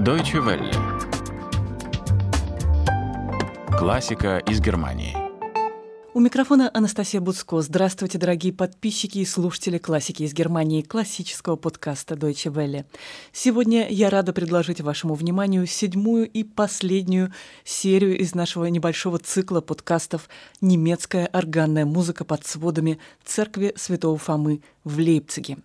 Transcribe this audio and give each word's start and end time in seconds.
Deutsche 0.00 0.38
Welle. 0.38 0.72
Классика 3.78 4.38
из 4.38 4.58
Германии. 4.58 5.14
У 6.14 6.20
микрофона 6.20 6.70
Анастасия 6.72 7.20
Буцко. 7.20 7.60
Здравствуйте, 7.60 8.16
дорогие 8.16 8.54
подписчики 8.54 9.18
и 9.18 9.26
слушатели 9.26 9.76
классики 9.76 10.22
из 10.22 10.32
Германии, 10.32 10.80
классического 10.80 11.56
подкаста 11.56 12.14
Deutsche 12.14 12.50
Welle. 12.50 12.86
Сегодня 13.32 13.90
я 13.90 14.08
рада 14.08 14.32
предложить 14.32 14.80
вашему 14.80 15.12
вниманию 15.12 15.66
седьмую 15.66 16.26
и 16.30 16.44
последнюю 16.44 17.34
серию 17.62 18.16
из 18.16 18.34
нашего 18.34 18.64
небольшого 18.64 19.18
цикла 19.18 19.60
подкастов 19.60 20.30
«Немецкая 20.62 21.26
органная 21.26 21.84
музыка 21.84 22.24
под 22.24 22.46
сводами 22.46 22.98
Церкви 23.22 23.74
Святого 23.76 24.16
Фомы 24.16 24.62
в 24.82 24.96
Лейпциге». 24.96 25.58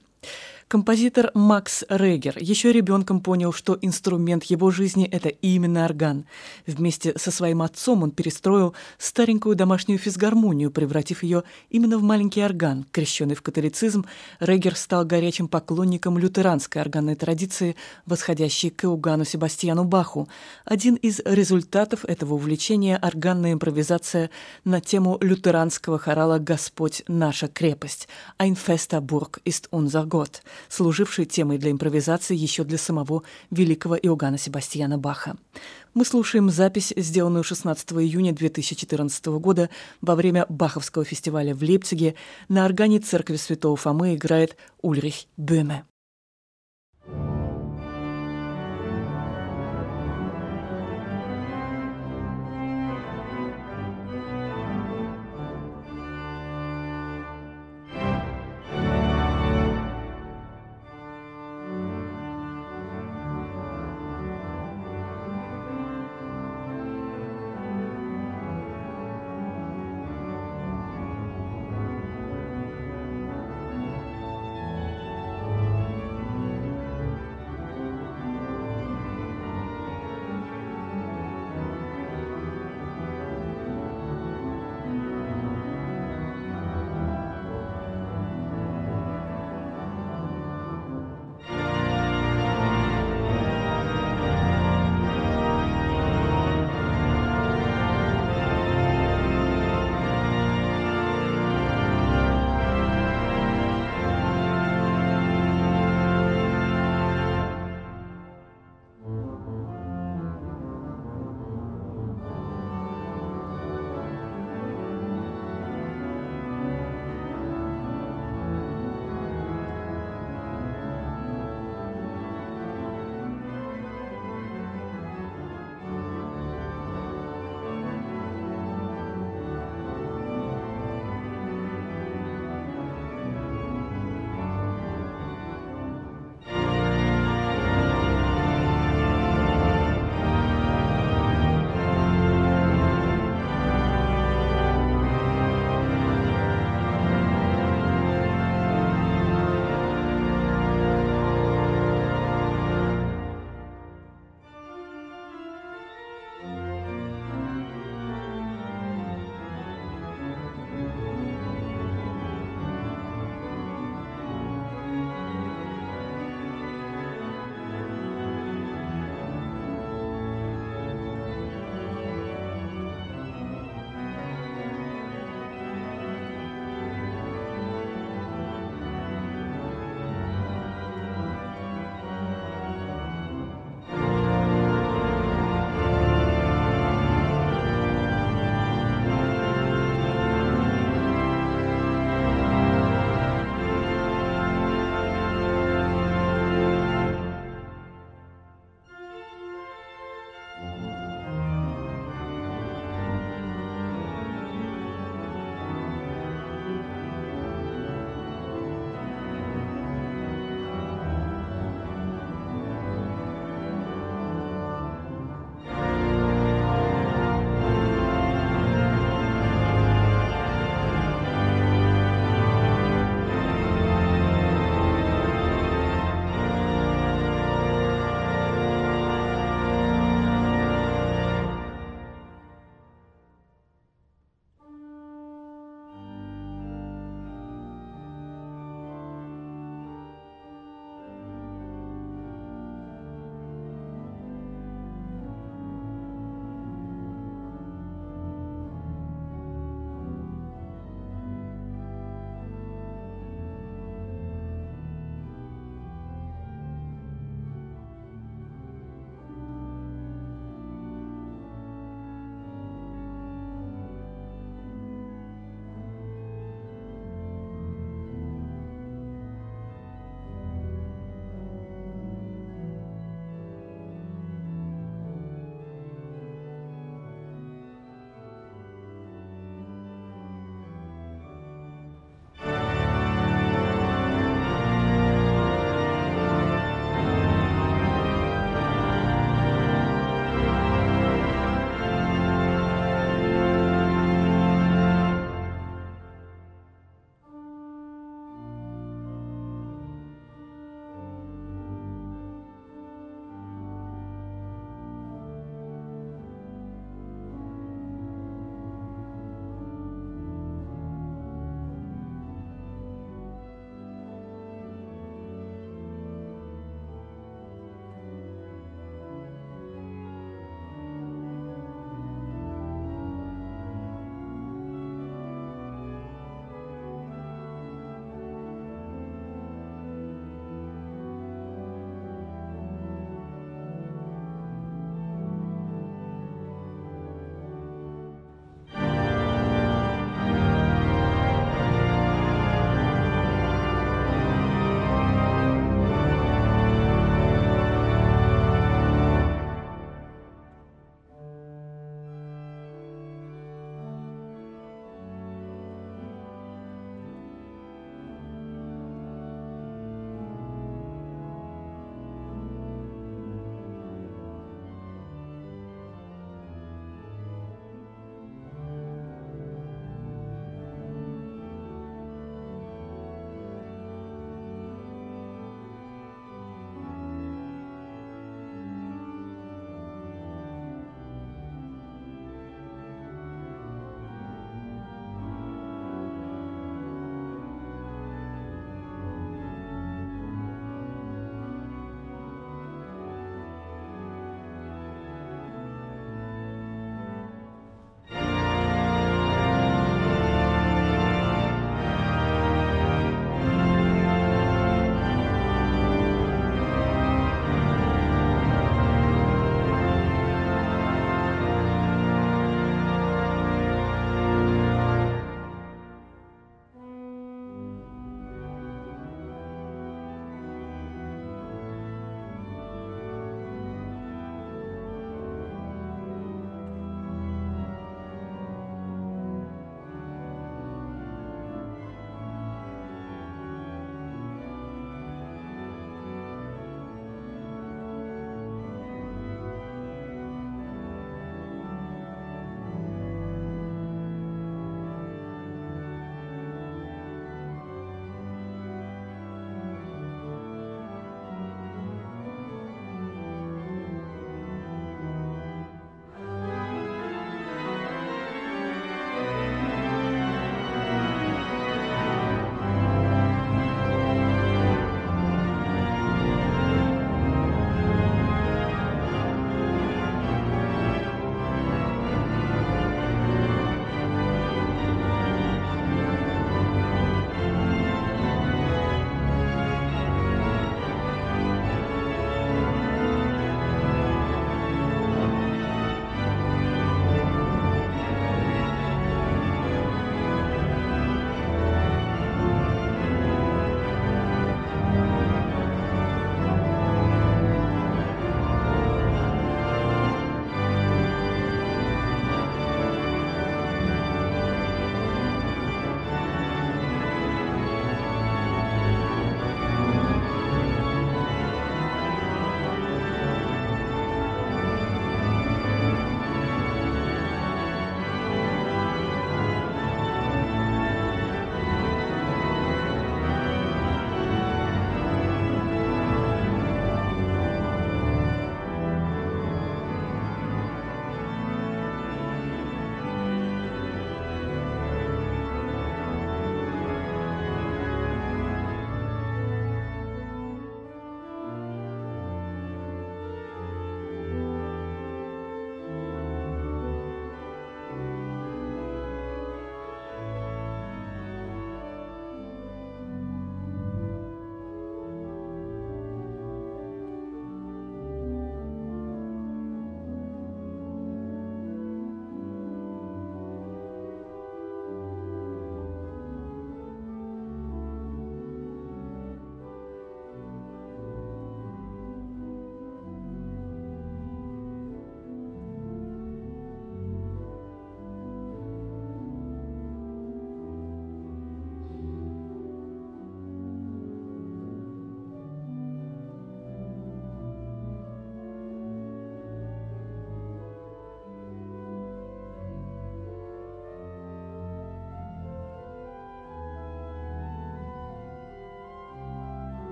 Композитор 0.68 1.30
Макс 1.36 1.84
Регер 1.90 2.40
еще 2.40 2.72
ребенком 2.72 3.22
понял, 3.22 3.54
что 3.54 3.78
инструмент 3.84 4.46
его 4.46 4.72
жизни– 4.72 5.06
это 5.12 5.30
именно 5.30 5.86
орган. 5.86 6.26
Вместе 6.66 7.14
со 7.20 7.30
своим 7.30 7.62
отцом 7.62 8.02
он 8.02 8.10
перестроил 8.10 8.74
старенькую 8.98 9.56
домашнюю 9.56 10.00
физгармонию, 10.00 10.72
превратив 10.72 11.22
ее 11.22 11.44
именно 11.70 12.00
в 12.00 12.02
маленький 12.02 12.44
орган. 12.44 12.84
Крещенный 12.92 13.36
в 13.36 13.44
католицизм, 13.44 14.08
Регер 14.40 14.76
стал 14.76 15.06
горячим 15.06 15.48
поклонником 15.48 16.18
лютеранской 16.18 16.82
органной 16.82 17.14
традиции, 17.14 17.76
восходящей 18.08 18.72
к 18.72 18.86
Иоганну 18.86 19.24
Себастьяну 19.24 19.84
Баху. 19.84 20.28
Один 20.66 20.96
из 20.96 21.22
результатов 21.26 22.06
этого 22.06 22.34
увлечения– 22.34 22.98
органная 23.04 23.54
импровизация 23.54 24.32
на 24.64 24.82
тему 24.82 25.20
лютеранского 25.22 26.00
хорала 26.00 26.40
«Господь– 26.40 27.04
наша 27.08 27.48
крепость» 27.48 28.08
«Ein 28.40 28.56
fester 28.56 29.00
Burg 29.00 29.40
ist 29.46 29.70
unser 29.70 30.08
Gott» 30.08 30.42
служивший 30.70 31.26
темой 31.26 31.58
для 31.58 31.72
импровизации 31.72 32.36
еще 32.36 32.64
для 32.64 32.78
самого 32.78 33.24
великого 33.52 33.96
Иоганна 33.96 34.38
Себастьяна 34.38 34.98
Баха. 34.98 35.38
Мы 35.94 36.06
слушаем 36.06 36.50
запись, 36.50 36.94
сделанную 36.96 37.44
16 37.44 37.94
июня 37.94 38.34
2014 38.34 39.26
года 39.40 39.70
во 40.02 40.16
время 40.16 40.46
Баховского 40.50 41.06
фестиваля 41.06 41.56
в 41.56 41.62
Лейпциге. 41.62 42.16
На 42.50 42.66
органе 42.66 43.00
церкви 43.00 43.38
Святого 43.38 43.76
Фомы 43.76 44.16
играет 44.16 44.58
Ульрих 44.82 45.26
Бöhme. 45.38 45.84